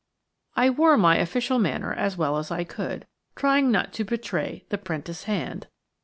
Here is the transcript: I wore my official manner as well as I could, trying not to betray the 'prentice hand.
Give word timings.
I 0.55 0.71
wore 0.71 0.97
my 0.97 1.17
official 1.17 1.59
manner 1.59 1.93
as 1.93 2.17
well 2.17 2.37
as 2.39 2.49
I 2.49 2.63
could, 2.63 3.05
trying 3.35 3.69
not 3.69 3.93
to 3.93 4.03
betray 4.03 4.65
the 4.69 4.79
'prentice 4.79 5.25
hand. 5.25 5.67